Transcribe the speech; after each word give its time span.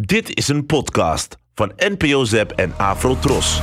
Dit 0.00 0.36
is 0.36 0.48
een 0.48 0.66
podcast 0.66 1.38
van 1.54 1.72
NPO 1.76 2.24
Zep 2.24 2.50
en 2.50 2.74
Afro 2.76 3.18
Tros. 3.18 3.60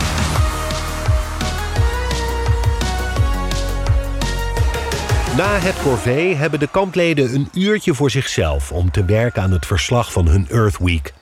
Na 5.37 5.57
het 5.59 5.81
corvée 5.81 6.35
hebben 6.35 6.59
de 6.59 6.67
kampleden 6.71 7.33
een 7.33 7.49
uurtje 7.53 7.93
voor 7.93 8.11
zichzelf 8.11 8.71
om 8.71 8.91
te 8.91 9.05
werken 9.05 9.41
aan 9.41 9.51
het 9.51 9.65
verslag 9.65 10.11
van 10.11 10.27
hun 10.27 10.47
Earth 10.49 10.77
Week. 10.77 11.13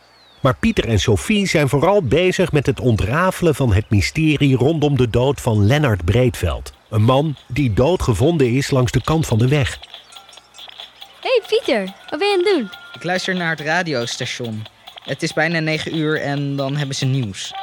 Maar 0.41 0.55
Pieter 0.55 0.87
en 0.87 0.99
Sophie 0.99 1.47
zijn 1.47 1.69
vooral 1.69 2.03
bezig 2.03 2.51
met 2.51 2.65
het 2.65 2.79
ontrafelen 2.79 3.55
van 3.55 3.73
het 3.73 3.89
mysterie 3.89 4.55
rondom 4.55 4.97
de 4.97 5.09
dood 5.09 5.41
van 5.41 5.65
Lennart 5.65 6.05
Breedveld. 6.05 6.73
Een 6.89 7.03
man 7.03 7.35
die 7.47 7.73
doodgevonden 7.73 8.51
is 8.51 8.71
langs 8.71 8.91
de 8.91 9.03
kant 9.03 9.25
van 9.25 9.37
de 9.37 9.47
weg. 9.47 9.79
Hey 11.21 11.41
Pieter, 11.47 11.93
wat 12.09 12.19
ben 12.19 12.27
je 12.27 12.33
aan 12.33 12.43
het 12.43 12.55
doen? 12.55 12.69
Ik 12.93 13.03
luister 13.03 13.35
naar 13.35 13.49
het 13.49 13.59
radiostation. 13.59 14.63
Het 15.03 15.23
is 15.23 15.33
bijna 15.33 15.59
9 15.59 15.95
uur 15.95 16.21
en 16.21 16.55
dan 16.55 16.75
hebben 16.75 16.95
ze 16.95 17.05
nieuws. 17.05 17.53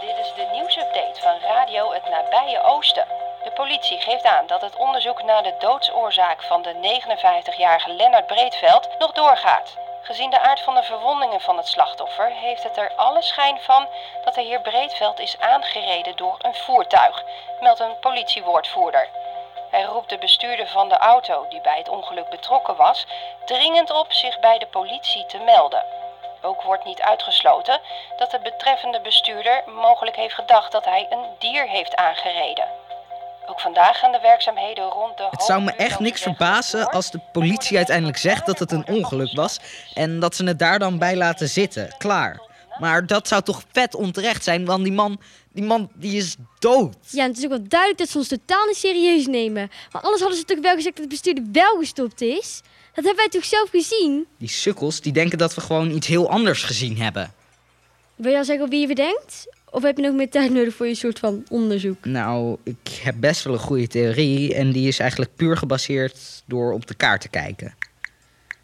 Dit 0.00 0.18
is 0.18 0.32
de 0.36 0.48
nieuwsupdate 0.52 1.20
van 1.20 1.34
Radio 1.42 1.92
Het 1.92 2.10
Nabije 2.10 2.62
Oosten. 2.62 3.06
De 3.44 3.50
politie 3.50 4.00
geeft 4.00 4.24
aan 4.24 4.46
dat 4.46 4.60
het 4.60 4.76
onderzoek 4.76 5.22
naar 5.22 5.42
de 5.42 5.54
doodsoorzaak 5.58 6.42
van 6.42 6.62
de 6.62 6.74
59-jarige 6.74 7.92
Lennart 7.92 8.26
Breedveld 8.26 8.88
nog 8.98 9.12
doorgaat. 9.12 9.76
Gezien 10.02 10.30
de 10.30 10.40
aard 10.40 10.60
van 10.60 10.74
de 10.74 10.82
verwondingen 10.82 11.40
van 11.40 11.56
het 11.56 11.68
slachtoffer 11.68 12.30
heeft 12.30 12.62
het 12.62 12.76
er 12.76 12.92
alle 12.96 13.22
schijn 13.22 13.58
van 13.60 13.86
dat 14.24 14.34
de 14.34 14.42
heer 14.42 14.60
Breedveld 14.60 15.20
is 15.20 15.36
aangereden 15.40 16.16
door 16.16 16.36
een 16.38 16.54
voertuig, 16.54 17.24
meldt 17.60 17.80
een 17.80 17.98
politiewoordvoerder. 18.00 19.08
Hij 19.70 19.82
roept 19.82 20.10
de 20.10 20.18
bestuurder 20.18 20.66
van 20.68 20.88
de 20.88 20.96
auto 20.96 21.46
die 21.48 21.60
bij 21.60 21.78
het 21.78 21.88
ongeluk 21.88 22.28
betrokken 22.28 22.76
was 22.76 23.06
dringend 23.44 23.90
op 23.90 24.12
zich 24.12 24.40
bij 24.40 24.58
de 24.58 24.66
politie 24.66 25.26
te 25.26 25.38
melden. 25.38 25.93
Ook 26.44 26.62
wordt 26.62 26.84
niet 26.84 27.00
uitgesloten 27.00 27.80
dat 28.16 28.30
de 28.30 28.40
betreffende 28.42 29.00
bestuurder 29.00 29.62
mogelijk 29.66 30.16
heeft 30.16 30.34
gedacht 30.34 30.72
dat 30.72 30.84
hij 30.84 31.06
een 31.10 31.24
dier 31.38 31.68
heeft 31.68 31.96
aangereden. 31.96 32.64
Ook 33.46 33.60
vandaag 33.60 33.98
gaan 33.98 34.12
de 34.12 34.20
werkzaamheden 34.20 34.84
rond 34.84 35.16
de. 35.16 35.26
Het 35.30 35.42
zou 35.42 35.62
me 35.62 35.72
echt 35.72 35.98
niks 35.98 36.22
verbazen 36.22 36.90
als 36.90 37.10
de 37.10 37.20
politie 37.32 37.76
uiteindelijk 37.76 38.16
zegt 38.16 38.46
dat 38.46 38.58
het 38.58 38.72
een 38.72 38.86
ongeluk 38.86 39.32
was 39.32 39.60
en 39.94 40.20
dat 40.20 40.36
ze 40.36 40.44
het 40.44 40.58
daar 40.58 40.78
dan 40.78 40.98
bij 40.98 41.16
laten 41.16 41.48
zitten. 41.48 41.94
Klaar. 41.98 42.40
Maar 42.78 43.06
dat 43.06 43.28
zou 43.28 43.42
toch 43.42 43.62
vet 43.72 43.94
onterecht 43.94 44.44
zijn, 44.44 44.64
want 44.64 44.84
die 44.84 44.92
man, 44.92 45.20
die 45.52 45.64
man 45.64 45.90
die 45.94 46.16
is 46.16 46.36
dood. 46.58 46.96
Ja, 47.10 47.22
en 47.22 47.28
het 47.28 47.38
is 47.38 47.44
ook 47.44 47.50
wel 47.50 47.68
duidelijk 47.68 48.00
dat 48.00 48.08
ze 48.08 48.18
ons 48.18 48.28
totaal 48.28 48.66
niet 48.66 48.76
serieus 48.76 49.26
nemen. 49.26 49.70
Want 49.90 50.04
anders 50.04 50.22
hadden 50.22 50.38
ze 50.38 50.44
toch 50.44 50.60
wel 50.60 50.74
gezegd 50.74 50.96
dat 50.96 51.04
de 51.04 51.10
bestuurder 51.10 51.44
wel 51.52 51.76
gestopt 51.78 52.20
is? 52.20 52.62
Dat 52.94 53.04
hebben 53.04 53.16
wij 53.16 53.28
toch 53.28 53.44
zelf 53.44 53.70
gezien? 53.70 54.26
Die 54.38 54.48
sukkels 54.48 55.00
die 55.00 55.12
denken 55.12 55.38
dat 55.38 55.54
we 55.54 55.60
gewoon 55.60 55.90
iets 55.90 56.06
heel 56.06 56.30
anders 56.30 56.62
gezien 56.62 56.98
hebben. 56.98 57.32
Wil 58.16 58.30
je 58.30 58.38
al 58.38 58.44
zeggen 58.44 58.64
op 58.64 58.70
wie 58.70 58.80
je 58.80 58.86
bedenkt? 58.86 59.46
Of 59.70 59.82
heb 59.82 59.96
je 59.96 60.02
nog 60.02 60.14
meer 60.14 60.30
tijd 60.30 60.52
nodig 60.52 60.74
voor 60.74 60.86
je 60.86 60.94
soort 60.94 61.18
van 61.18 61.44
onderzoek? 61.48 62.04
Nou, 62.04 62.56
ik 62.62 63.00
heb 63.02 63.14
best 63.18 63.44
wel 63.44 63.52
een 63.52 63.58
goede 63.58 63.86
theorie 63.86 64.54
en 64.54 64.72
die 64.72 64.88
is 64.88 64.98
eigenlijk 64.98 65.36
puur 65.36 65.56
gebaseerd 65.56 66.42
door 66.46 66.72
op 66.72 66.86
de 66.86 66.94
kaart 66.94 67.20
te 67.20 67.28
kijken. 67.28 67.74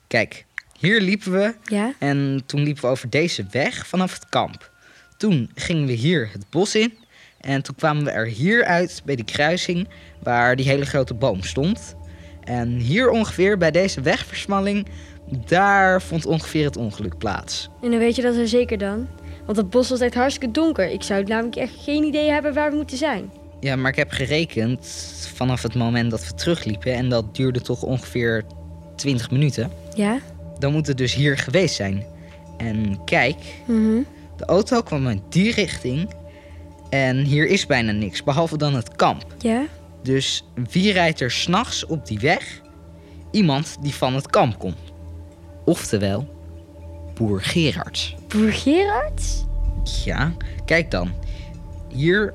Kijk, 0.06 0.44
hier 0.78 1.00
liepen 1.00 1.32
we 1.32 1.54
Ja? 1.64 1.94
En 1.98 2.42
toen 2.46 2.62
liepen 2.62 2.82
we 2.82 2.88
over 2.88 3.10
deze 3.10 3.46
weg 3.50 3.86
vanaf 3.86 4.12
het 4.12 4.28
kamp. 4.28 4.70
Toen 5.16 5.50
gingen 5.54 5.86
we 5.86 5.92
hier 5.92 6.28
het 6.32 6.50
bos 6.50 6.74
in. 6.74 6.98
En 7.40 7.62
toen 7.62 7.74
kwamen 7.74 8.04
we 8.04 8.10
er 8.10 8.26
hier 8.26 8.64
uit 8.64 9.02
bij 9.04 9.16
die 9.16 9.24
kruising 9.24 9.88
waar 10.22 10.56
die 10.56 10.66
hele 10.66 10.86
grote 10.86 11.14
boom 11.14 11.42
stond. 11.42 11.94
En 12.50 12.68
hier 12.68 13.10
ongeveer 13.10 13.58
bij 13.58 13.70
deze 13.70 14.00
wegversmalling, 14.00 14.86
daar 15.46 16.02
vond 16.02 16.26
ongeveer 16.26 16.64
het 16.64 16.76
ongeluk 16.76 17.18
plaats. 17.18 17.68
En 17.82 17.90
dan 17.90 17.98
weet 17.98 18.16
je 18.16 18.22
dat 18.22 18.36
er 18.36 18.48
zeker 18.48 18.78
dan? 18.78 19.08
Want 19.44 19.56
het 19.56 19.70
bos 19.70 19.88
was 19.90 20.00
echt 20.00 20.14
hartstikke 20.14 20.50
donker. 20.50 20.90
Ik 20.90 21.02
zou 21.02 21.24
namelijk 21.24 21.56
echt 21.56 21.72
geen 21.78 22.04
idee 22.04 22.30
hebben 22.30 22.54
waar 22.54 22.70
we 22.70 22.76
moeten 22.76 22.96
zijn. 22.96 23.30
Ja, 23.60 23.76
maar 23.76 23.90
ik 23.90 23.96
heb 23.96 24.10
gerekend 24.10 24.86
vanaf 25.34 25.62
het 25.62 25.74
moment 25.74 26.10
dat 26.10 26.26
we 26.26 26.34
terugliepen. 26.34 26.94
En 26.94 27.08
dat 27.08 27.34
duurde 27.34 27.60
toch 27.60 27.82
ongeveer 27.82 28.44
20 28.96 29.30
minuten. 29.30 29.70
Ja? 29.94 30.18
Dan 30.58 30.72
moet 30.72 30.86
het 30.86 30.98
dus 30.98 31.14
hier 31.14 31.38
geweest 31.38 31.74
zijn. 31.74 32.04
En 32.56 33.04
kijk, 33.04 33.36
Mhm. 33.66 33.98
De 34.36 34.44
auto 34.46 34.80
kwam 34.82 35.06
uit 35.06 35.20
die 35.28 35.52
richting. 35.52 36.10
En 36.90 37.16
hier 37.16 37.46
is 37.46 37.66
bijna 37.66 37.92
niks, 37.92 38.22
behalve 38.24 38.56
dan 38.56 38.74
het 38.74 38.96
kamp. 38.96 39.24
Ja? 39.38 39.62
Dus 40.02 40.44
wie 40.70 40.92
rijdt 40.92 41.20
er 41.20 41.30
s'nachts 41.30 41.86
op 41.86 42.06
die 42.06 42.18
weg? 42.18 42.60
Iemand 43.30 43.76
die 43.80 43.94
van 43.94 44.14
het 44.14 44.26
kamp 44.26 44.58
komt. 44.58 44.92
Oftewel, 45.64 46.28
boer 47.14 47.42
Gerards. 47.42 48.16
Boer 48.28 48.52
Gerard? 48.52 49.46
Ja, 50.04 50.32
kijk 50.64 50.90
dan. 50.90 51.12
Hier 51.88 52.34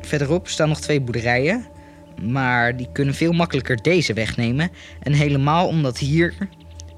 verderop 0.00 0.48
staan 0.48 0.68
nog 0.68 0.80
twee 0.80 1.00
boerderijen. 1.00 1.66
Maar 2.22 2.76
die 2.76 2.88
kunnen 2.92 3.14
veel 3.14 3.32
makkelijker 3.32 3.82
deze 3.82 4.12
weg 4.12 4.36
nemen. 4.36 4.70
En 5.00 5.12
helemaal 5.12 5.68
omdat 5.68 5.98
hier... 5.98 6.34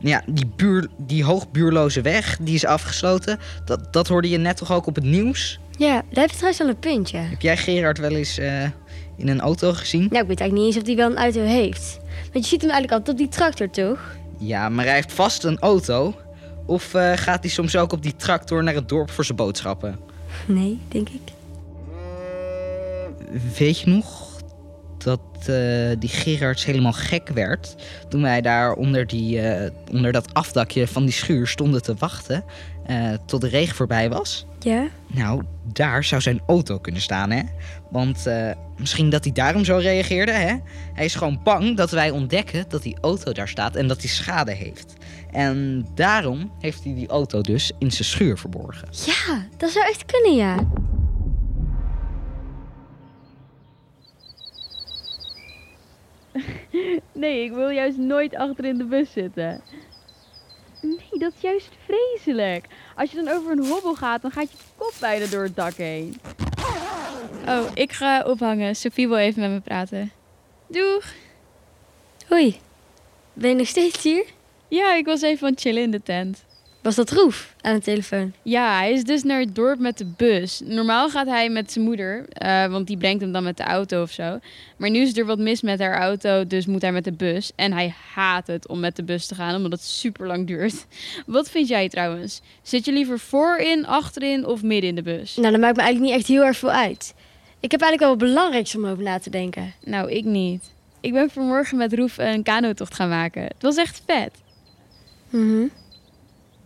Ja, 0.02 0.22
die, 0.26 0.46
buur, 0.56 0.88
die 0.98 1.24
hoogbuurloze 1.24 2.00
weg, 2.00 2.38
die 2.40 2.54
is 2.54 2.64
afgesloten. 2.64 3.38
Dat, 3.64 3.92
dat 3.92 4.08
hoorde 4.08 4.28
je 4.28 4.38
net 4.38 4.56
toch 4.56 4.72
ook 4.72 4.86
op 4.86 4.94
het 4.94 5.04
nieuws? 5.04 5.60
Ja, 5.80 5.92
daar 6.10 6.20
heb 6.20 6.30
je 6.30 6.36
trouwens 6.36 6.58
wel 6.58 6.68
een 6.68 6.78
puntje. 6.78 7.16
Heb 7.16 7.40
jij 7.40 7.56
Gerard 7.56 7.98
wel 7.98 8.10
eens 8.10 8.38
eh, 8.38 8.62
in 9.16 9.28
een 9.28 9.40
auto 9.40 9.72
gezien? 9.72 10.06
Nou, 10.10 10.22
ik 10.22 10.28
weet 10.28 10.40
eigenlijk 10.40 10.52
niet 10.52 10.64
eens 10.66 10.76
of 10.76 10.86
hij 10.86 10.96
wel 10.96 11.10
een 11.10 11.22
auto 11.22 11.40
heeft. 11.40 11.98
Want 12.32 12.44
je 12.44 12.50
ziet 12.50 12.60
hem 12.60 12.70
eigenlijk 12.70 12.92
altijd 12.92 13.08
op 13.08 13.16
die 13.16 13.28
tractor, 13.28 13.70
toch? 13.70 14.16
Ja, 14.38 14.68
maar 14.68 14.84
hij 14.84 14.94
heeft 14.94 15.12
vast 15.12 15.44
een 15.44 15.58
auto. 15.58 16.14
Of 16.66 16.94
eh, 16.94 17.12
gaat 17.14 17.42
hij 17.42 17.50
soms 17.50 17.76
ook 17.76 17.92
op 17.92 18.02
die 18.02 18.16
tractor 18.16 18.62
naar 18.62 18.74
het 18.74 18.88
dorp 18.88 19.10
voor 19.10 19.24
zijn 19.24 19.36
boodschappen? 19.36 19.98
Nee, 20.46 20.78
denk 20.88 21.08
ik. 21.08 21.32
Weet 23.58 23.80
je 23.80 23.90
nog 23.90 24.19
dat 25.04 25.20
eh, 25.46 25.90
die 25.98 26.08
Gerards 26.08 26.64
helemaal 26.64 26.92
gek 26.92 27.28
werd 27.28 27.74
toen 28.08 28.22
wij 28.22 28.40
daar 28.40 28.72
onder, 28.72 29.06
die, 29.06 29.40
eh, 29.40 29.70
onder 29.90 30.12
dat 30.12 30.34
afdakje 30.34 30.86
van 30.86 31.04
die 31.04 31.12
schuur 31.12 31.46
stonden 31.46 31.82
te 31.82 31.94
wachten 31.98 32.44
eh, 32.86 33.12
tot 33.26 33.40
de 33.40 33.48
regen 33.48 33.76
voorbij 33.76 34.10
was? 34.10 34.46
Ja? 34.58 34.88
Nou, 35.06 35.42
daar 35.72 36.04
zou 36.04 36.20
zijn 36.20 36.40
auto 36.46 36.78
kunnen 36.78 37.02
staan, 37.02 37.30
hè? 37.30 37.42
Want 37.90 38.26
misschien 38.78 39.10
dat 39.10 39.24
hij 39.24 39.32
daarom 39.32 39.64
zo 39.64 39.76
reageerde, 39.76 40.32
hè? 40.32 40.56
Hij 40.94 41.04
is 41.04 41.14
gewoon 41.14 41.40
bang 41.44 41.76
dat 41.76 41.90
wij 41.90 42.10
ontdekken 42.10 42.64
dat 42.68 42.82
die 42.82 42.96
auto 43.00 43.32
daar 43.32 43.48
staat 43.48 43.76
en 43.76 43.86
dat 43.86 44.00
hij 44.00 44.08
schade 44.08 44.52
heeft. 44.52 44.94
En 45.30 45.86
daarom 45.94 46.52
heeft 46.58 46.84
hij 46.84 46.94
die 46.94 47.08
auto 47.08 47.40
dus 47.40 47.72
in 47.78 47.90
zijn 47.90 48.08
schuur 48.08 48.38
verborgen. 48.38 48.88
Ja, 49.06 49.46
dat 49.56 49.70
zou 49.70 49.86
echt 49.86 50.04
kunnen, 50.04 50.34
ja. 50.34 50.56
Nee, 57.20 57.44
ik 57.44 57.52
wil 57.52 57.68
juist 57.68 57.98
nooit 57.98 58.36
achter 58.36 58.64
in 58.64 58.78
de 58.78 58.84
bus 58.84 59.12
zitten. 59.12 59.60
Nee, 60.80 61.18
dat 61.18 61.32
is 61.34 61.40
juist 61.40 61.70
vreselijk. 61.84 62.66
Als 62.96 63.10
je 63.10 63.22
dan 63.22 63.34
over 63.34 63.52
een 63.52 63.66
hobbel 63.66 63.94
gaat, 63.94 64.22
dan 64.22 64.30
gaat 64.30 64.50
je 64.50 64.56
kop 64.76 64.92
bijna 65.00 65.26
door 65.26 65.42
het 65.42 65.56
dak 65.56 65.74
heen. 65.74 66.20
Oh, 67.46 67.64
ik 67.74 67.92
ga 67.92 68.22
ophangen. 68.22 68.76
Sophie 68.76 69.08
wil 69.08 69.16
even 69.16 69.40
met 69.40 69.50
me 69.50 69.60
praten. 69.60 70.12
Doeg! 70.66 71.14
Hoi. 72.28 72.60
Ben 73.32 73.50
je 73.50 73.56
nog 73.56 73.66
steeds 73.66 74.02
hier? 74.02 74.24
Ja, 74.68 74.94
ik 74.94 75.04
was 75.04 75.22
even 75.22 75.46
aan 75.46 75.52
het 75.52 75.60
chillen 75.60 75.82
in 75.82 75.90
de 75.90 76.02
tent. 76.02 76.44
Was 76.82 76.94
dat 76.94 77.10
Roef 77.10 77.54
aan 77.60 77.74
de 77.74 77.80
telefoon? 77.80 78.32
Ja, 78.42 78.76
hij 78.76 78.92
is 78.92 79.04
dus 79.04 79.22
naar 79.22 79.40
het 79.40 79.54
dorp 79.54 79.78
met 79.78 79.98
de 79.98 80.04
bus. 80.16 80.60
Normaal 80.64 81.10
gaat 81.10 81.26
hij 81.26 81.48
met 81.48 81.72
zijn 81.72 81.84
moeder, 81.84 82.24
eh, 82.28 82.66
want 82.66 82.86
die 82.86 82.96
brengt 82.96 83.20
hem 83.20 83.32
dan 83.32 83.42
met 83.42 83.56
de 83.56 83.62
auto 83.62 84.02
of 84.02 84.10
zo. 84.10 84.38
Maar 84.76 84.90
nu 84.90 85.00
is 85.00 85.16
er 85.16 85.26
wat 85.26 85.38
mis 85.38 85.62
met 85.62 85.80
haar 85.80 86.00
auto, 86.00 86.46
dus 86.46 86.66
moet 86.66 86.82
hij 86.82 86.92
met 86.92 87.04
de 87.04 87.12
bus. 87.12 87.52
En 87.56 87.72
hij 87.72 87.94
haat 88.14 88.46
het 88.46 88.68
om 88.68 88.80
met 88.80 88.96
de 88.96 89.02
bus 89.02 89.26
te 89.26 89.34
gaan, 89.34 89.56
omdat 89.56 89.72
het 89.72 89.82
super 89.82 90.26
lang 90.26 90.46
duurt. 90.46 90.86
Wat 91.26 91.50
vind 91.50 91.68
jij 91.68 91.88
trouwens? 91.88 92.40
Zit 92.62 92.84
je 92.84 92.92
liever 92.92 93.18
voorin, 93.18 93.86
achterin 93.86 94.46
of 94.46 94.62
midden 94.62 94.88
in 94.88 94.94
de 94.94 95.02
bus? 95.02 95.36
Nou, 95.36 95.50
dat 95.50 95.60
maakt 95.60 95.76
me 95.76 95.82
eigenlijk 95.82 96.12
niet 96.12 96.20
echt 96.20 96.30
heel 96.30 96.44
erg 96.44 96.56
veel 96.56 96.70
uit. 96.70 97.14
Ik 97.60 97.70
heb 97.70 97.80
eigenlijk 97.80 98.00
wel 98.00 98.28
wat 98.28 98.34
belangrijks 98.34 98.76
om 98.76 98.86
over 98.86 99.02
na 99.02 99.18
te 99.18 99.30
denken. 99.30 99.72
Nou, 99.84 100.10
ik 100.10 100.24
niet. 100.24 100.70
Ik 101.00 101.12
ben 101.12 101.30
vanmorgen 101.30 101.76
met 101.76 101.94
Roef 101.94 102.18
een 102.18 102.42
kanotocht 102.42 102.94
gaan 102.94 103.08
maken. 103.08 103.42
Het 103.42 103.62
was 103.62 103.76
echt 103.76 104.02
vet. 104.06 104.32
Mhm. 105.30 105.66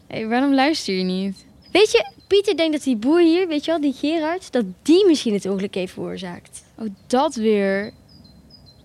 Hey, 0.06 0.26
waarom 0.26 0.54
luister 0.54 0.94
je 0.94 1.02
niet? 1.02 1.44
Weet 1.72 1.90
je, 1.92 2.12
Pieter 2.26 2.56
denkt 2.56 2.72
dat 2.72 2.82
die 2.82 2.96
boer 2.96 3.20
hier, 3.20 3.48
weet 3.48 3.64
je 3.64 3.70
wel, 3.70 3.80
die 3.80 3.92
Gerard, 3.92 4.52
dat 4.52 4.64
die 4.82 5.06
misschien 5.06 5.32
het 5.32 5.46
ongeluk 5.46 5.74
heeft 5.74 5.92
veroorzaakt. 5.92 6.64
Oh, 6.78 6.88
dat 7.06 7.34
weer. 7.34 7.92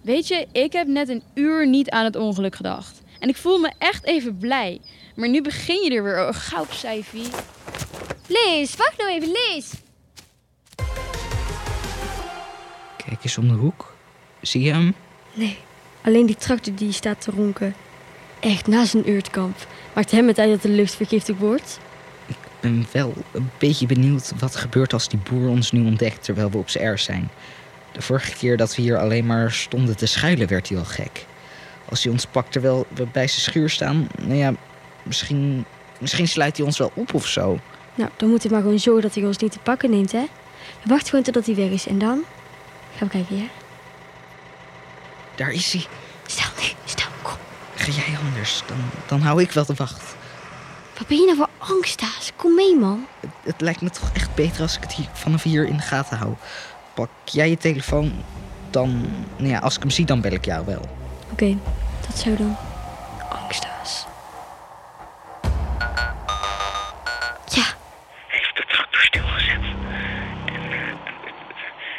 Weet 0.01 0.27
je, 0.27 0.48
ik 0.51 0.74
heb 0.74 0.88
net 0.88 1.10
een 1.10 1.24
uur 1.33 1.68
niet 1.68 1.89
aan 1.89 2.04
het 2.04 2.16
ongeluk 2.16 2.56
gedacht. 2.56 3.01
En 3.19 3.30
ik 3.30 3.38
voel 3.38 3.57
me 3.57 3.71
echt 3.77 4.06
even 4.06 4.38
blij. 4.38 4.81
Maar 5.16 5.30
nu 5.30 5.42
begin 5.42 5.83
je 5.83 5.95
er 5.95 6.04
weer. 6.04 6.27
Oh, 6.27 6.33
gauw 6.33 6.66
Sijfie. 6.69 7.27
Lees, 8.27 8.75
wacht 8.75 8.98
nou 8.98 9.10
even, 9.10 9.27
lees. 9.27 9.72
Kijk 13.06 13.24
eens 13.24 13.38
om 13.38 13.48
de 13.48 13.54
hoek. 13.54 13.94
Zie 14.42 14.62
je 14.62 14.72
hem? 14.72 14.95
Nee, 15.33 15.57
alleen 16.01 16.25
die 16.25 16.36
tractor 16.36 16.75
die 16.75 16.92
staat 16.92 17.22
te 17.22 17.31
ronken. 17.31 17.75
Echt, 18.39 18.68
na 18.68 18.86
zijn 18.86 19.10
uurtkamp. 19.10 19.68
Maakt 19.94 20.12
hem 20.12 20.27
het 20.27 20.39
uit 20.39 20.50
dat 20.50 20.62
de 20.62 20.69
lucht 20.69 20.95
vergiftigd 20.95 21.39
wordt? 21.39 21.80
ben 22.59 22.88
wel 22.91 23.13
een 23.31 23.50
beetje 23.57 23.86
benieuwd 23.86 24.31
wat 24.39 24.53
er 24.53 24.59
gebeurt 24.59 24.94
als 24.94 25.09
die 25.09 25.19
boer 25.30 25.50
ons 25.50 25.71
nu 25.71 25.86
ontdekt 25.86 26.24
terwijl 26.24 26.50
we 26.50 26.57
op 26.57 26.69
z'n 26.69 26.80
erf 26.80 27.00
zijn. 27.00 27.30
De 27.91 28.01
vorige 28.01 28.33
keer 28.33 28.57
dat 28.57 28.75
we 28.75 28.81
hier 28.81 28.97
alleen 28.97 29.25
maar 29.25 29.51
stonden 29.51 29.97
te 29.97 30.06
schuilen, 30.06 30.47
werd 30.47 30.69
hij 30.69 30.77
al 30.77 30.86
gek. 30.86 31.25
Als 31.89 32.03
hij 32.03 32.12
ons 32.12 32.25
pakt 32.25 32.51
terwijl 32.51 32.86
we 32.94 33.06
bij 33.12 33.27
zijn 33.27 33.41
schuur 33.41 33.69
staan, 33.69 34.07
nou 34.21 34.36
ja, 34.36 34.53
misschien, 35.03 35.65
misschien 36.00 36.27
sluit 36.27 36.57
hij 36.57 36.65
ons 36.65 36.77
wel 36.77 36.91
op 36.94 37.13
of 37.13 37.27
zo. 37.27 37.59
Nou, 37.95 38.09
dan 38.18 38.30
moet 38.30 38.44
hij 38.44 38.51
maar 38.51 38.62
gewoon 38.62 38.80
zorgen 38.80 39.01
dat 39.01 39.15
hij 39.15 39.25
ons 39.25 39.38
niet 39.38 39.51
te 39.51 39.59
pakken 39.59 39.89
neemt, 39.89 40.12
hè? 40.12 40.25
We 40.83 40.89
wachten 40.89 41.09
gewoon 41.09 41.24
totdat 41.24 41.45
hij 41.45 41.56
weg 41.56 41.69
is 41.69 41.88
en 41.88 42.00
dan 42.00 42.24
gaan 42.97 43.07
we 43.07 43.13
kijken, 43.13 43.38
ja? 43.38 43.45
Daar 45.36 45.51
is 45.51 45.74
hij. 45.74 45.86
Stel 46.25 46.50
nu, 46.57 46.68
stel, 46.86 47.09
kom. 47.21 47.38
Ga 47.79 47.91
jij 47.91 48.17
anders, 48.25 48.63
dan, 48.67 48.77
dan 49.07 49.21
hou 49.21 49.41
ik 49.41 49.51
wel 49.51 49.65
de 49.65 49.73
wacht. 49.73 50.15
Wat 50.97 51.07
ben 51.07 51.17
je 51.17 51.25
nou 51.25 51.37
voor 51.37 51.49
angstaas? 51.57 52.31
Kom 52.35 52.55
mee, 52.55 52.75
man. 52.77 53.07
Het, 53.19 53.29
het 53.43 53.61
lijkt 53.61 53.81
me 53.81 53.89
toch 53.89 54.09
echt 54.13 54.35
beter 54.35 54.61
als 54.61 54.75
ik 54.75 54.81
het 54.81 54.93
hier, 54.93 55.07
vanaf 55.13 55.43
hier 55.43 55.65
in 55.65 55.75
de 55.77 55.83
gaten 55.83 56.17
hou. 56.17 56.33
Pak 56.93 57.09
jij 57.25 57.49
je 57.49 57.57
telefoon, 57.57 58.23
dan, 58.69 59.09
nou 59.37 59.49
ja, 59.49 59.59
als 59.59 59.75
ik 59.75 59.81
hem 59.81 59.89
zie, 59.91 60.05
dan 60.05 60.21
bel 60.21 60.31
ik 60.31 60.45
jou 60.45 60.65
wel. 60.65 60.89
Oké, 61.31 61.57
dat 62.07 62.17
zo 62.17 62.35
dan. 62.35 62.57
Angstaas. 63.29 64.05
Ja, 67.45 67.63
Hij 68.27 68.39
heeft 68.39 68.55
de 68.55 68.65
tractor 68.67 69.01
stilgezet. 69.01 69.61
En 70.45 70.71
eh, 70.71 70.95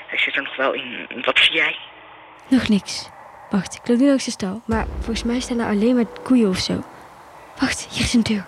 hij 0.08 0.18
zit 0.18 0.36
er 0.36 0.42
nog 0.42 0.56
wel 0.56 0.72
in. 0.74 1.08
Wat 1.24 1.38
zie 1.38 1.52
jij? 1.54 1.76
nog 2.48 2.68
niks. 2.68 3.08
Wacht, 3.50 3.74
ik 3.74 3.88
loop 3.88 3.98
nu 3.98 4.06
langs 4.06 4.24
de 4.24 4.30
stal. 4.30 4.60
Maar 4.64 4.86
volgens 4.94 5.22
mij 5.22 5.40
staan 5.40 5.58
er 5.58 5.66
alleen 5.66 5.94
maar 5.94 6.04
koeien 6.22 6.48
of 6.48 6.58
zo. 6.58 6.84
Wacht, 7.58 7.86
hier 7.90 8.04
is 8.04 8.14
een 8.14 8.22
deur. 8.22 8.44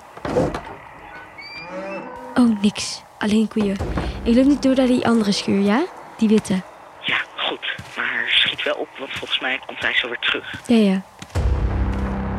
Oh, 2.34 2.60
niks. 2.60 3.02
Alleen 3.18 3.48
koeien. 3.48 3.76
Ik 4.22 4.34
loop 4.34 4.44
niet 4.44 4.62
door 4.62 4.74
naar 4.74 4.86
die 4.86 5.06
andere 5.06 5.32
schuur, 5.32 5.60
ja? 5.60 5.84
Die 6.16 6.28
witte. 6.28 6.60
Ja, 7.00 7.16
goed. 7.36 7.74
Maar 7.96 8.24
schiet 8.28 8.62
wel 8.62 8.74
op, 8.74 8.88
want 8.98 9.10
volgens 9.12 9.40
mij 9.40 9.60
komt 9.66 9.80
hij 9.80 9.94
zo 9.94 10.08
weer 10.08 10.18
terug. 10.18 10.60
Ja, 10.66 10.76
ja. 10.76 11.02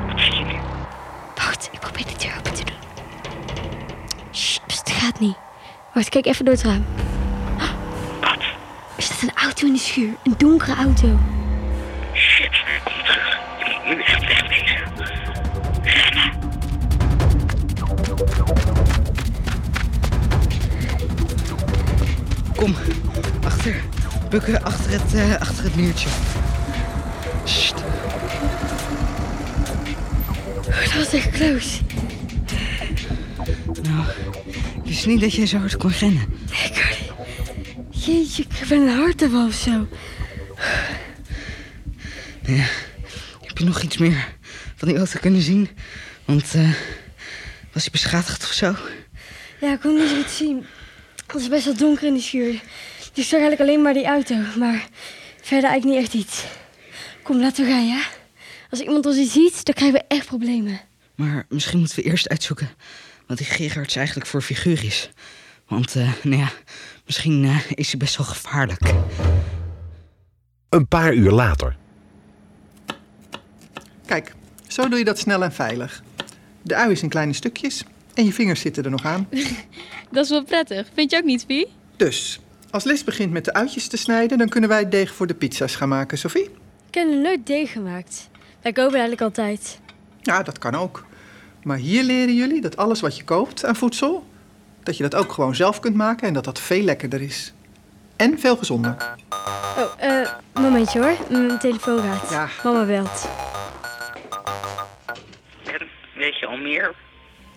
Wat 0.08 0.20
zie 0.20 0.34
je 0.34 0.44
nu? 0.46 0.56
Wacht, 1.36 1.70
ik 1.72 1.80
probeer 1.80 2.06
de 2.06 2.16
deur 2.18 2.36
open 2.38 2.54
te 2.54 2.64
doen. 2.64 2.76
Pst, 4.32 4.62
het 4.68 4.92
gaat 4.92 5.20
niet. 5.20 5.38
Wacht, 5.94 6.10
kijk 6.10 6.26
even 6.26 6.46
door 6.46 6.54
het 6.54 6.64
raam. 6.64 6.86
Wat? 8.22 8.40
Er 8.96 9.04
staat 9.04 9.22
een 9.22 9.36
auto 9.36 9.68
in 9.68 9.74
de 9.74 9.80
schuur. 9.80 10.14
Een 10.24 10.36
donkere 10.38 10.76
auto. 10.76 11.08
Kom, 13.84 14.02
achter. 23.44 23.76
Bukken 24.30 24.64
achter 24.64 24.92
het, 24.92 25.14
eh, 25.14 25.40
achter 25.40 25.64
het 25.64 25.76
muurtje. 25.76 26.10
Sst. 27.44 27.74
Dat 30.66 30.94
was 30.94 31.14
echt 31.14 31.30
close. 31.30 31.82
Nou, 33.82 34.06
ik 34.76 34.84
wist 34.84 35.06
niet 35.06 35.22
dat 35.22 35.34
jij 35.34 35.46
zo 35.46 35.58
hard 35.58 35.78
kon 35.78 35.92
rennen. 35.92 36.24
Ik. 36.64 37.02
Jeetje, 37.90 38.44
ik 38.44 38.68
ben 38.68 38.82
een 38.82 38.98
hartaanval 38.98 39.48
of 39.48 39.54
zo. 39.54 39.88
Ja. 42.46 42.66
Nog 43.64 43.82
iets 43.82 43.98
meer 43.98 44.36
van 44.76 44.88
die 44.88 44.98
auto 44.98 45.20
kunnen 45.20 45.42
zien? 45.42 45.70
Want, 46.26 46.54
eh, 46.54 46.74
was 47.74 47.82
hij 47.82 47.92
beschadigd 47.92 48.44
of 48.44 48.52
zo? 48.52 48.76
Ja, 49.62 49.74
ik 49.74 49.80
kon 49.80 49.96
niet 49.96 50.10
zo 50.10 50.16
goed 50.16 50.30
zien. 50.30 50.66
Het 51.16 51.34
was 51.34 51.48
best 51.48 51.66
wel 51.66 51.76
donker 51.76 52.08
in 52.08 52.14
de 52.14 52.20
schuur. 52.20 52.52
Dus 53.14 53.24
ik 53.24 53.24
zag 53.24 53.40
eigenlijk 53.40 53.62
alleen 53.62 53.82
maar 53.82 53.94
die 53.94 54.06
auto. 54.06 54.36
Maar 54.36 54.88
verder 55.42 55.70
eigenlijk 55.70 55.86
niet 55.86 56.06
echt 56.06 56.14
iets. 56.14 56.44
Kom, 57.22 57.40
laten 57.40 57.66
we 57.66 57.72
gaan, 57.72 57.88
ja? 57.88 58.02
Als 58.70 58.80
iemand 58.80 59.06
ons 59.06 59.18
iets 59.18 59.34
ziet, 59.34 59.66
dan 59.66 59.74
krijgen 59.74 60.00
we 60.00 60.06
echt 60.08 60.26
problemen. 60.26 60.80
Maar 61.16 61.46
misschien 61.50 61.80
moeten 61.80 61.96
we 61.96 62.04
eerst 62.04 62.30
uitzoeken 62.30 62.70
wat 63.28 63.38
die 63.38 63.48
Gerards 63.48 63.96
eigenlijk 63.96 64.28
voor 64.28 64.42
figuur 64.42 64.84
is. 64.84 65.10
Want, 65.68 65.96
eh, 65.96 66.12
nou 66.24 66.42
ja, 66.42 66.52
misschien 67.06 67.44
eh, 67.44 67.58
is 67.70 67.90
hij 67.90 67.98
best 67.98 68.18
wel 68.18 68.28
gevaarlijk. 68.28 68.94
Een 70.70 70.88
paar 70.88 71.14
uur 71.14 71.32
later. 71.32 71.82
Kijk, 74.14 74.34
zo 74.68 74.88
doe 74.90 75.00
je 75.00 75.06
dat 75.06 75.20
snel 75.20 75.44
en 75.44 75.52
veilig. 75.52 76.04
De 76.62 76.76
ui 76.76 76.92
is 76.92 77.02
in 77.02 77.10
kleine 77.10 77.34
stukjes 77.34 77.84
en 78.14 78.26
je 78.26 78.34
vingers 78.34 78.62
zitten 78.62 78.84
er 78.84 78.90
nog 78.90 79.06
aan. 79.06 79.28
Dat 80.12 80.24
is 80.24 80.30
wel 80.30 80.44
prettig. 80.44 80.88
Vind 80.94 81.12
je 81.12 81.18
ook 81.18 81.24
niet, 81.24 81.44
Vie? 81.48 81.68
Dus, 81.96 82.40
als 82.70 82.84
Les 82.84 83.04
begint 83.04 83.32
met 83.32 83.46
de 83.46 83.54
uitjes 83.54 83.88
te 83.88 83.98
snijden, 83.98 84.38
dan 84.38 84.50
kunnen 84.50 84.70
wij 84.70 84.90
deeg 84.90 85.14
voor 85.14 85.28
de 85.28 85.34
pizza's 85.34 85.76
gaan 85.76 85.90
maken, 85.90 86.18
Sophie? 86.18 86.44
Ik 86.88 86.94
heb 86.94 87.08
nog 87.08 87.22
nooit 87.22 87.48
deeg 87.48 87.72
gemaakt. 87.72 88.30
Wij 88.62 88.72
kopen 88.72 88.92
eigenlijk 88.92 89.22
altijd. 89.22 89.80
Ja, 90.22 90.44
dat 90.44 90.58
kan 90.58 90.76
ook. 90.76 91.06
Maar 91.64 91.78
hier 91.78 92.04
leren 92.04 92.36
jullie 92.36 92.62
dat 92.62 92.78
alles 92.78 93.00
wat 93.00 93.18
je 93.18 93.24
koopt 93.24 93.66
aan 93.66 93.76
voedsel, 93.76 94.28
dat 94.84 94.98
je 94.98 95.04
dat 95.04 95.16
ook 95.16 95.32
gewoon 95.32 95.56
zelf 95.56 95.80
kunt 95.80 95.96
maken 95.96 96.28
en 96.28 96.34
dat 96.34 96.44
dat 96.44 96.60
veel 96.60 96.84
lekkerder 96.84 97.22
is. 97.22 97.54
En 98.16 98.40
veel 98.40 98.58
gezonder. 98.58 98.96
Oh, 99.78 99.92
eh, 99.98 100.30
momentje 100.54 101.00
hoor. 101.00 101.18
Mijn 101.30 101.60
telefoon 101.60 102.00
gaat. 102.00 102.30
Ja. 102.30 102.50
Mama 102.64 102.86
belt. 102.86 103.28
Weet 106.14 106.40
je 106.40 106.46
al 106.46 106.58
meer? 106.58 106.94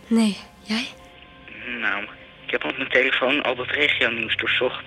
Nee, 0.06 0.36
jij? 0.62 0.88
Nou, 1.80 2.02
ik 2.44 2.50
heb 2.50 2.64
op 2.64 2.76
mijn 2.76 2.88
telefoon 2.88 3.42
al 3.42 3.54
dat 3.54 3.70
regionieuws 3.70 4.36
doorzocht. 4.36 4.84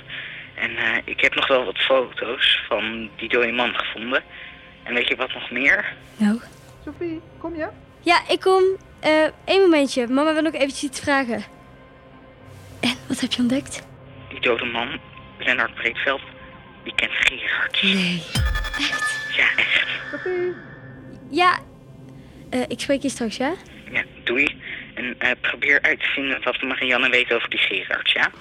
En 0.56 0.78
eh, 0.78 0.98
ik 1.04 1.22
heb 1.22 1.36
nog 1.36 1.48
wel 1.48 1.66
wat 1.66 1.78
foto's 1.78 2.64
van 2.68 3.10
die 3.16 3.30
dode 3.30 3.52
man 3.52 3.74
gevonden. 3.76 4.24
En 4.84 4.94
weet 4.94 5.08
je 5.08 5.16
wat 5.16 5.34
nog 5.34 5.52
meer? 5.52 5.94
Nou? 6.18 6.42
Sophie, 6.86 7.22
kom 7.38 7.56
je? 7.56 7.68
Ja, 8.02 8.22
ik 8.30 8.40
kom. 8.40 8.64
Eh, 9.00 9.28
één 9.46 9.62
momentje. 9.62 10.08
Mama 10.08 10.34
wil 10.34 10.42
nog 10.42 10.54
eventjes 10.54 10.84
iets 10.84 11.00
vragen. 11.00 11.44
En, 12.80 12.96
wat 13.08 13.20
heb 13.20 13.32
je 13.32 13.42
ontdekt? 13.42 13.88
Die 14.30 14.40
dode 14.40 14.66
man, 14.66 15.00
Lennart 15.38 15.74
Breedveld, 15.74 16.22
die 16.84 16.96
kent 16.96 17.12
Gerard. 17.12 17.84
Nee. 17.84 18.24
Ja, 19.38 19.48
echt. 19.56 19.86
Ja. 21.30 21.60
Eh, 22.50 22.60
ik 22.68 22.80
spreek 22.80 23.02
je 23.02 23.10
straks, 23.10 23.38
ja? 23.38 23.54
Ja, 23.92 24.04
doei. 24.24 24.62
En 24.96 25.16
eh, 25.18 25.32
probeer 25.42 25.82
uit 25.82 26.00
te 26.00 26.06
vinden 26.06 26.44
wat 26.44 26.62
Marianne 26.62 27.10
weet 27.10 27.34
over 27.34 27.50
die 27.50 27.60
Gerard, 27.60 28.10
ja? 28.12 28.32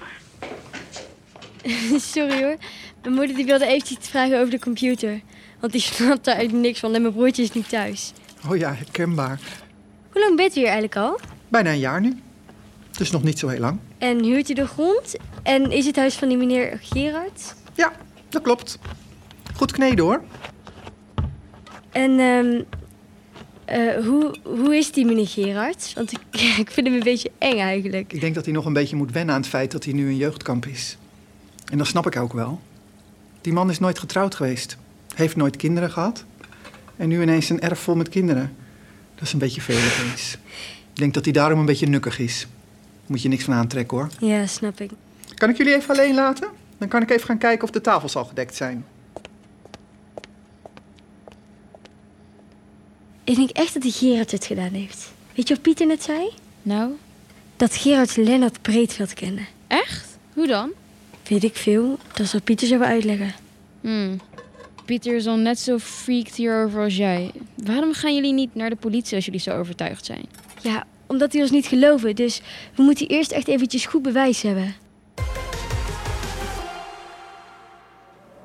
Sorry 2.15 2.43
hoor. 2.43 2.57
Mijn 3.03 3.15
moeder 3.15 3.37
die 3.37 3.45
wilde 3.45 3.67
eventjes 3.67 3.97
iets 3.99 4.09
vragen 4.09 4.39
over 4.39 4.51
de 4.51 4.59
computer. 4.59 5.21
Want 5.61 5.73
die 5.73 5.81
snapt 5.93 6.25
daar 6.25 6.35
eigenlijk 6.35 6.67
niks 6.67 6.81
van 6.81 6.95
en 6.95 7.03
mijn 7.03 7.15
broertje 7.15 7.43
is 7.43 7.53
niet 7.53 7.69
thuis. 7.69 8.13
Oh 8.49 8.57
ja, 8.57 8.75
herkenbaar. 8.75 9.41
Hoe 10.13 10.23
lang 10.23 10.37
bent 10.37 10.51
u 10.51 10.55
hier 10.55 10.69
eigenlijk 10.69 10.97
al? 10.97 11.21
Bijna 11.49 11.71
een 11.71 11.79
jaar 11.79 12.01
nu. 12.01 12.17
Dus 12.99 13.11
nog 13.11 13.23
niet 13.23 13.39
zo 13.39 13.49
heel 13.49 13.61
lang. 13.61 13.79
En 13.99 14.25
huurt 14.25 14.51
u 14.51 14.55
de 14.55 14.67
grond? 14.67 15.17
En 15.43 15.71
is 15.71 15.87
het 15.87 15.97
huis 15.97 16.15
van 16.15 16.29
die 16.29 16.37
meneer 16.37 16.79
Gerard? 16.83 17.55
Ja, 17.75 17.93
dat 18.29 18.43
klopt. 18.43 18.79
Goed 19.57 19.73
kneden 19.73 20.05
hoor. 20.05 20.23
En 21.93 22.19
ehm, 22.19 22.63
eh, 23.69 24.05
hoe, 24.05 24.37
hoe 24.43 24.77
is 24.77 24.93
die 24.93 25.05
meneer 25.05 25.27
Gerard? 25.27 25.93
Want 25.95 26.13
ik, 26.13 26.21
ik 26.65 26.71
vind 26.71 26.87
hem 26.87 26.97
een 26.97 27.03
beetje 27.03 27.31
eng 27.39 27.59
eigenlijk. 27.59 28.13
Ik 28.13 28.21
denk 28.21 28.35
dat 28.35 28.45
hij 28.45 28.55
nog 28.55 28.65
een 28.65 28.73
beetje 28.73 28.97
moet 28.97 29.13
wennen 29.13 29.35
aan 29.35 29.41
het 29.41 29.51
feit 29.51 29.71
dat 29.71 29.85
hij 29.85 29.93
nu 29.93 30.09
een 30.09 30.17
jeugdkamp 30.17 30.67
is. 30.67 30.97
En 31.71 31.79
dat 31.79 31.87
snap 31.87 32.07
ik 32.07 32.17
ook 32.17 32.33
wel. 32.33 32.61
Die 33.41 33.53
man 33.53 33.71
is 33.71 33.79
nooit 33.79 33.99
getrouwd 33.99 34.35
geweest. 34.35 34.77
Heeft 35.15 35.37
nooit 35.37 35.57
kinderen 35.57 35.91
gehad. 35.91 36.25
En 36.97 37.09
nu 37.09 37.23
ineens 37.23 37.49
een 37.49 37.61
erf 37.61 37.79
vol 37.79 37.95
met 37.95 38.09
kinderen. 38.09 38.55
Dat 39.15 39.27
is 39.27 39.33
een 39.33 39.39
beetje 39.39 39.61
veel 39.61 39.77
opeens. 39.77 40.39
Ik 40.91 40.97
denk 40.97 41.15
dat 41.15 41.25
hij 41.25 41.33
daarom 41.33 41.59
een 41.59 41.67
beetje 41.67 41.87
nukkig 41.87 42.19
is. 42.19 42.47
Moet 43.07 43.23
je 43.23 43.29
niks 43.29 43.45
van 43.45 43.55
aantrekken 43.55 43.97
hoor. 43.97 44.09
Ja, 44.19 44.47
snap 44.47 44.81
ik. 44.81 44.91
Kan 45.35 45.51
ik 45.51 45.57
jullie 45.57 45.75
even 45.75 45.95
alleen 45.95 46.15
laten? 46.15 46.49
Dan 46.79 46.89
kan 46.89 47.03
ik 47.03 47.11
even 47.11 47.27
gaan 47.27 47.39
kijken 47.39 47.65
of 47.65 47.71
de 47.71 47.81
tafels 47.81 48.17
al 48.17 48.25
gedekt 48.25 48.55
zijn. 48.55 48.85
Ik 53.29 53.37
denk 53.37 53.51
echt 53.51 53.73
dat 53.75 53.83
die 53.83 53.93
Gerard 53.93 54.31
het 54.31 54.45
gedaan 54.45 54.73
heeft. 54.73 55.13
Weet 55.35 55.49
je 55.49 55.55
wat 55.55 55.63
Pieter 55.63 55.87
net 55.87 56.03
zei? 56.03 56.31
Nou, 56.63 56.91
Dat 57.57 57.77
Gerard 57.77 58.17
Lennart 58.17 58.63
Breedveld 58.63 59.15
kende. 59.15 59.43
echt? 59.67 60.19
Hoe 60.35 60.47
dan? 60.47 60.71
Weet 61.29 61.45
ik 61.45 61.57
veel. 61.57 61.99
Dat 62.15 62.27
zal 62.27 62.41
Pieter 62.41 62.67
zo 62.67 62.79
wel 62.79 62.89
uitleggen. 62.89 63.35
Hmm. 63.81 64.21
Pieter 64.85 65.15
is 65.17 65.27
al 65.27 65.37
net 65.37 65.59
zo 65.59 65.79
freaked 65.79 66.35
hierover 66.35 66.83
als 66.83 66.97
jij. 66.97 67.31
Waarom 67.55 67.93
gaan 67.93 68.15
jullie 68.15 68.33
niet 68.33 68.55
naar 68.55 68.71
de 68.71 68.77
politie 68.77 69.17
als 69.17 69.25
jullie 69.25 69.41
zo 69.41 69.59
overtuigd 69.59 70.05
zijn? 70.05 70.25
Ja, 70.63 70.87
omdat 71.07 71.33
hij 71.33 71.43
ons 71.43 71.51
niet 71.51 71.67
geloven. 71.67 72.17
Dus 72.17 72.41
we 72.75 72.83
moeten 72.83 73.07
eerst 73.07 73.31
echt 73.31 73.49
eventjes 73.49 73.87
goed 73.87 74.03
bewijs 74.03 74.43
hebben. 74.43 74.75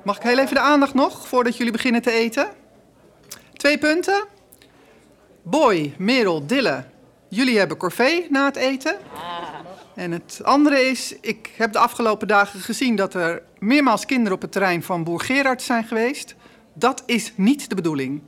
Mag 0.02 0.16
ik 0.16 0.22
heel 0.22 0.38
even 0.38 0.54
de 0.54 0.60
aandacht 0.60 0.94
nog 0.94 1.28
voordat 1.28 1.56
jullie 1.56 1.72
beginnen 1.72 2.02
te 2.02 2.10
eten? 2.10 2.48
Twee 3.56 3.78
punten. 3.78 4.24
Boy, 5.46 5.94
Merel, 5.98 6.46
Dille. 6.46 6.84
Jullie 7.28 7.58
hebben 7.58 7.76
corvée 7.76 8.26
na 8.30 8.44
het 8.44 8.56
eten. 8.56 8.96
En 9.94 10.12
het 10.12 10.40
andere 10.42 10.80
is, 10.80 11.16
ik 11.20 11.50
heb 11.56 11.72
de 11.72 11.78
afgelopen 11.78 12.28
dagen 12.28 12.60
gezien 12.60 12.96
dat 12.96 13.14
er 13.14 13.42
meermaals 13.58 14.06
kinderen 14.06 14.32
op 14.32 14.42
het 14.42 14.52
terrein 14.52 14.82
van 14.82 15.04
boer 15.04 15.20
Gerard 15.20 15.62
zijn 15.62 15.84
geweest. 15.84 16.34
Dat 16.74 17.02
is 17.06 17.32
niet 17.36 17.68
de 17.68 17.74
bedoeling. 17.74 18.22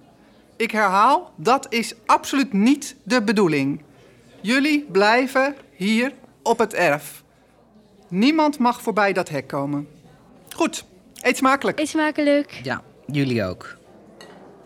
Ik 0.57 0.71
herhaal, 0.71 1.33
dat 1.37 1.67
is 1.69 1.95
absoluut 2.07 2.53
niet 2.53 2.97
de 3.03 3.23
bedoeling. 3.23 3.83
Jullie 4.41 4.87
blijven 4.93 5.57
hier 5.73 6.13
op 6.43 6.59
het 6.59 6.75
erf. 6.75 7.23
Niemand 8.09 8.59
mag 8.59 8.83
voorbij 8.83 9.13
dat 9.13 9.29
hek 9.29 9.47
komen. 9.47 9.89
Goed, 10.55 10.85
eet 11.21 11.37
smakelijk. 11.37 11.79
Eet 11.79 11.89
smakelijk. 11.89 12.61
Ja, 12.63 12.83
jullie 13.07 13.45
ook. 13.45 13.77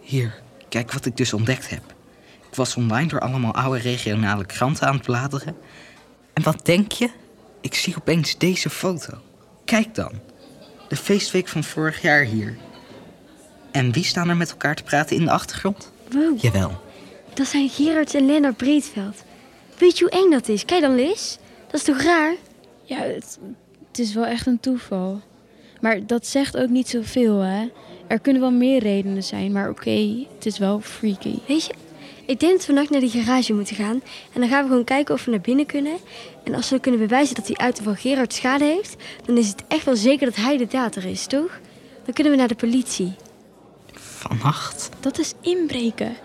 Hier, 0.01 0.43
kijk 0.69 0.93
wat 0.93 1.07
ik 1.07 1.17
dus 1.17 1.33
ontdekt 1.33 1.71
heb. 1.71 1.90
Ik 2.61 2.67
was 2.67 2.77
online 2.77 3.09
door 3.09 3.21
allemaal 3.21 3.55
oude 3.55 3.81
regionale 3.81 4.45
kranten 4.45 4.87
aan 4.87 4.95
het 4.95 5.03
bladeren. 5.03 5.57
En 6.33 6.43
wat 6.43 6.65
denk 6.65 6.93
je? 6.93 7.11
Ik 7.61 7.75
zie 7.75 7.97
opeens 7.97 8.39
deze 8.39 8.71
foto. 8.71 9.19
Kijk 9.65 9.95
dan. 9.95 10.13
De 10.89 10.97
feestweek 10.97 11.49
van 11.49 11.65
vorig 11.65 12.03
jaar 12.03 12.23
hier. 12.23 12.57
En 13.71 13.93
wie 13.93 14.05
staan 14.05 14.29
er 14.29 14.37
met 14.37 14.51
elkaar 14.51 14.75
te 14.75 14.83
praten 14.83 15.17
in 15.17 15.25
de 15.25 15.31
achtergrond? 15.31 15.93
Wow, 16.11 16.39
Jawel. 16.41 16.81
dat 17.35 17.47
zijn 17.47 17.69
Gerard 17.69 18.15
en 18.15 18.27
Lennart 18.27 18.57
Breedveld. 18.57 19.25
Weet 19.79 19.99
je 19.99 20.05
hoe 20.05 20.23
eng 20.23 20.31
dat 20.31 20.49
is? 20.49 20.65
Kijk 20.65 20.81
dan, 20.81 20.95
Liz. 20.95 21.37
Dat 21.67 21.81
is 21.81 21.87
toch 21.87 22.03
raar? 22.03 22.35
Ja, 22.85 22.99
het, 22.99 23.39
het 23.89 23.99
is 23.99 24.15
wel 24.15 24.27
echt 24.27 24.47
een 24.47 24.61
toeval. 24.61 25.21
Maar 25.81 26.07
dat 26.07 26.27
zegt 26.27 26.57
ook 26.57 26.69
niet 26.69 26.89
zoveel, 26.89 27.39
hè? 27.39 27.71
Er 28.07 28.21
kunnen 28.21 28.43
wel 28.43 28.53
meer 28.53 28.83
redenen 28.83 29.23
zijn, 29.23 29.53
maar 29.53 29.69
oké, 29.71 30.27
het 30.35 30.47
is 30.47 30.59
wel 30.59 30.81
freaky. 30.81 31.39
Weet 31.47 31.65
je, 31.65 31.75
ik 32.31 32.41
denk 32.41 32.53
dat 32.53 32.61
we 32.61 32.67
vannacht 32.67 32.91
naar 32.91 33.01
die 33.01 33.11
garage 33.11 33.53
moeten 33.53 33.77
gaan. 33.77 34.03
En 34.33 34.41
dan 34.41 34.49
gaan 34.49 34.63
we 34.63 34.69
gewoon 34.69 34.85
kijken 34.85 35.15
of 35.15 35.25
we 35.25 35.31
naar 35.31 35.41
binnen 35.41 35.67
kunnen. 35.67 35.97
En 36.45 36.55
als 36.55 36.71
we 36.71 36.79
kunnen 36.81 37.01
bewijzen 37.01 37.35
dat 37.35 37.47
die 37.47 37.57
auto 37.59 37.83
van 37.83 37.97
Gerard 37.97 38.35
schade 38.35 38.65
heeft... 38.65 38.97
dan 39.25 39.37
is 39.37 39.49
het 39.49 39.63
echt 39.69 39.85
wel 39.85 39.97
zeker 39.97 40.27
dat 40.27 40.37
hij 40.37 40.57
de 40.57 40.67
dader 40.67 41.05
is, 41.05 41.27
toch? 41.27 41.61
Dan 42.05 42.15
kunnen 42.15 42.33
we 42.33 42.39
naar 42.39 42.49
de 42.49 42.55
politie. 42.55 43.13
Vannacht. 43.93 44.89
Dat 45.01 45.19
is 45.19 45.33
inbreken. 45.41 46.17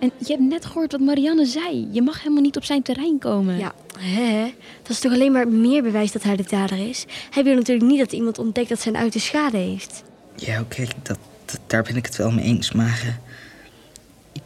En 0.00 0.10
je 0.18 0.32
hebt 0.32 0.40
net 0.48 0.64
gehoord 0.66 0.92
wat 0.92 1.00
Marianne 1.00 1.46
zei. 1.46 1.88
Je 1.92 2.02
mag 2.02 2.18
helemaal 2.22 2.42
niet 2.42 2.56
op 2.56 2.64
zijn 2.64 2.82
terrein 2.82 3.18
komen. 3.18 3.58
Ja, 3.58 3.72
hè? 3.98 4.52
Dat 4.82 4.90
is 4.90 5.00
toch 5.00 5.12
alleen 5.12 5.32
maar 5.32 5.48
meer 5.48 5.82
bewijs 5.82 6.12
dat 6.12 6.22
hij 6.22 6.36
de 6.36 6.44
dader 6.48 6.88
is? 6.88 7.04
Hij 7.30 7.44
wil 7.44 7.54
natuurlijk 7.54 7.86
niet 7.90 7.98
dat 7.98 8.12
iemand 8.12 8.38
ontdekt 8.38 8.68
dat 8.68 8.80
zijn 8.80 8.96
auto 8.96 9.18
schade 9.18 9.56
heeft. 9.56 10.02
Ja, 10.36 10.60
oké, 10.60 10.84
dat, 11.02 11.18
dat- 11.44 11.60
daar 11.66 11.82
ben 11.82 11.96
ik 11.96 12.06
het 12.06 12.16
wel 12.16 12.30
mee 12.30 12.44
eens. 12.44 12.72
Maar 12.72 13.02
eh, 13.06 13.33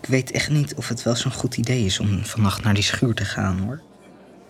ik 0.01 0.09
weet 0.09 0.31
echt 0.31 0.51
niet 0.51 0.75
of 0.75 0.89
het 0.89 1.03
wel 1.03 1.17
zo'n 1.17 1.33
goed 1.33 1.57
idee 1.57 1.85
is 1.85 2.01
om 2.01 2.25
vannacht 2.25 2.63
naar 2.65 2.75
die 2.75 2.83
schuur 2.83 3.15
te 3.15 3.25
gaan, 3.25 3.59
hoor. 3.59 3.81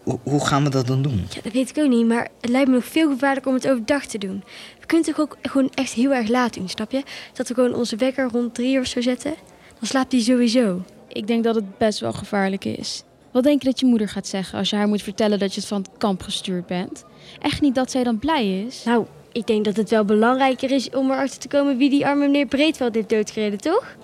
Hoe- 0.03 0.19
hoe 0.23 0.47
gaan 0.47 0.65
we 0.65 0.71
dat 0.71 0.87
dan 0.87 1.03
doen? 1.03 1.27
Ja, 1.31 1.41
dat 1.43 1.53
weet 1.53 1.71
ik 1.71 1.79
ook 1.85 1.89
niet, 1.91 2.07
maar 2.07 2.29
het 2.41 2.51
lijkt 2.51 2.69
me 2.69 2.75
nog 2.75 2.85
veel 2.85 3.11
gevaarlijker 3.11 3.51
om 3.51 3.57
het 3.57 3.69
overdag 3.69 4.07
te 4.07 4.19
doen. 4.19 4.45
We 4.81 4.87
kunnen 4.87 5.07
het 5.07 5.17
toch 5.17 5.25
ook 5.25 5.37
gewoon 5.43 5.71
echt 5.75 5.93
heel 5.93 6.13
erg 6.15 6.29
laat 6.29 6.55
doen, 6.55 6.69
snap 6.69 6.91
je? 6.91 7.03
Dat 7.33 7.49
we 7.49 7.55
gewoon 7.55 7.75
onze 7.75 7.97
wekker 7.97 8.29
rond 8.33 8.55
drie 8.55 8.75
uur 8.77 8.87
zo 8.87 9.01
zetten. 9.01 9.35
Dan 9.79 9.89
slaapt 9.89 10.13
hij 10.13 10.21
sowieso. 10.21 10.83
Ik 11.09 11.27
denk 11.27 11.45
dat 11.45 11.55
het 11.55 11.79
best 11.79 12.01
wel 12.01 12.13
gevaarlijk 12.13 12.65
is. 12.65 13.03
Wat 13.33 13.43
denk 13.43 13.63
je 13.63 13.69
dat 13.69 13.81
je 13.81 13.87
moeder 13.87 14.09
gaat 14.09 14.27
zeggen 14.27 14.59
als 14.59 14.71
je 14.71 14.77
haar 14.77 14.89
moet 14.89 15.03
vertellen 15.03 15.39
dat 15.39 15.55
je 15.55 15.61
het 15.61 15.69
van 15.69 15.79
het 15.83 15.91
kamp 15.99 16.23
gestuurd 16.23 16.67
bent? 16.67 17.05
Echt 17.41 17.61
niet 17.61 17.75
dat 17.75 17.91
zij 17.91 18.05
dan 18.05 18.19
blij 18.19 18.61
is? 18.63 18.83
Nou, 18.85 19.07
ik 19.33 19.47
denk 19.47 19.65
dat 19.65 19.77
het 19.77 19.91
wel 19.91 20.05
belangrijker 20.05 20.71
is 20.71 20.91
om 20.91 21.11
erachter 21.11 21.39
te 21.41 21.49
komen 21.49 21.77
wie 21.77 21.91
die 21.91 22.07
arme 22.07 22.21
meneer 22.27 22.47
Breedveld 22.47 22.95
heeft 22.95 23.09
doodgereden, 23.09 23.59
toch? 23.59 23.97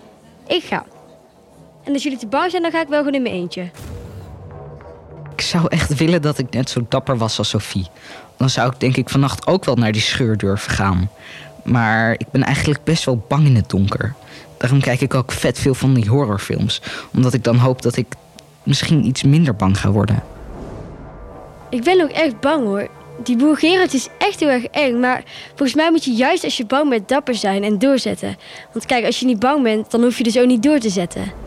Ik 0.47 0.63
ga. 0.63 0.87
En 1.85 1.93
als 1.93 2.03
jullie 2.03 2.19
te 2.19 2.27
bang 2.27 2.51
zijn, 2.51 2.63
dan 2.63 2.71
ga 2.71 2.81
ik 2.81 2.89
wel 2.89 2.99
gewoon 2.99 3.15
in 3.15 3.23
mijn 3.23 3.35
eentje. 3.35 3.71
Ik 5.33 5.41
zou 5.41 5.67
echt 5.69 5.95
willen 5.95 6.23
dat 6.23 6.39
ik 6.39 6.51
net 6.51 6.71
zo 6.71 6.87
dapper 6.89 7.17
was 7.17 7.39
als 7.39 7.49
Sophie. 7.49 7.87
Dan 8.37 8.51
zou 8.51 8.71
ik 8.73 8.81
denk 8.81 8.97
ik 8.97 9.09
vannacht 9.09 9.47
ook 9.47 9.65
wel 9.65 9.75
naar 9.75 9.93
die 9.93 10.01
scheur 10.01 10.37
durven 10.37 10.73
gaan. 10.73 11.11
Maar 11.65 12.13
ik 12.13 12.31
ben 12.31 12.43
eigenlijk 12.43 12.85
best 12.85 13.05
wel 13.05 13.25
bang 13.29 13.47
in 13.47 13.57
het 13.57 13.71
donker. 13.71 14.15
Daarom 14.59 14.81
kijk 14.81 15.01
ik 15.01 15.15
ook 15.15 15.33
vet 15.33 15.59
veel 15.59 15.75
van 15.75 15.95
die 15.95 16.09
horrorfilms. 16.09 16.81
Omdat 17.15 17.35
ik 17.35 17.45
dan 17.45 17.57
hoop 17.57 17.83
dat 17.83 17.97
ik 17.97 18.07
misschien 18.63 19.07
iets 19.07 19.23
minder 19.23 19.55
bang 19.57 19.81
ga 19.81 19.91
worden. 19.91 20.23
Ik 21.71 21.85
ben 21.85 22.03
ook 22.03 22.11
echt 22.11 22.41
bang 22.41 22.65
hoor. 22.65 22.89
Die 23.23 23.37
boer 23.37 23.57
Gerard 23.57 23.95
is 23.95 24.09
echt 24.19 24.41
heel 24.41 24.49
erg 24.49 24.65
eng, 24.65 25.01
maar 25.01 25.23
volgens 25.49 25.75
mij 25.75 25.91
moet 25.91 26.05
je 26.05 26.13
juist 26.13 26.45
als 26.45 26.57
je 26.57 26.67
bang 26.67 26.89
bent 26.89 27.09
dapper 27.09 27.35
zijn 27.35 27.65
en 27.65 27.79
doorzetten. 27.79 28.37
Want 28.73 28.87
kijk, 28.87 29.05
als 29.05 29.21
je 29.21 29.27
niet 29.27 29.39
bang 29.39 29.63
bent, 29.63 29.91
dan 29.91 30.03
hoef 30.03 30.19
je 30.19 30.25
dus 30.25 30.39
ook 30.39 30.47
niet 30.47 30.63
door 30.63 30.79
te 30.79 30.91
zetten. 30.91 31.44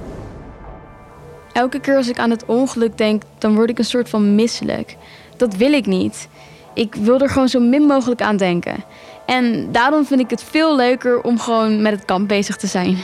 Elke 1.57 1.79
keer 1.79 1.95
als 1.95 2.09
ik 2.09 2.19
aan 2.19 2.29
het 2.29 2.45
ongeluk 2.45 2.97
denk, 2.97 3.23
dan 3.37 3.55
word 3.55 3.69
ik 3.69 3.77
een 3.77 3.85
soort 3.85 4.09
van 4.09 4.35
misselijk. 4.35 4.95
Dat 5.37 5.55
wil 5.55 5.73
ik 5.73 5.85
niet. 5.85 6.27
Ik 6.73 6.95
wil 6.95 7.19
er 7.19 7.29
gewoon 7.29 7.49
zo 7.49 7.59
min 7.59 7.81
mogelijk 7.81 8.21
aan 8.21 8.37
denken. 8.37 8.83
En 9.25 9.71
daarom 9.71 10.05
vind 10.05 10.19
ik 10.19 10.29
het 10.29 10.43
veel 10.43 10.75
leuker 10.75 11.21
om 11.21 11.39
gewoon 11.39 11.81
met 11.81 11.91
het 11.91 12.05
kamp 12.05 12.27
bezig 12.27 12.55
te 12.55 12.67
zijn. 12.67 12.97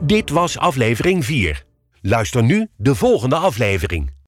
Dit 0.00 0.30
was 0.30 0.58
aflevering 0.58 1.24
4. 1.24 1.64
Luister 2.00 2.42
nu 2.42 2.68
de 2.76 2.94
volgende 2.94 3.36
aflevering. 3.36 4.14